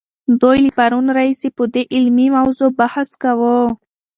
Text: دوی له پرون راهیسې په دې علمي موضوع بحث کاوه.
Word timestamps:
دوی 0.41 0.57
له 0.65 0.71
پرون 0.77 1.05
راهیسې 1.17 1.49
په 1.57 1.63
دې 1.73 1.83
علمي 1.95 2.27
موضوع 2.37 2.69
بحث 2.79 3.09
کاوه. 3.21 3.57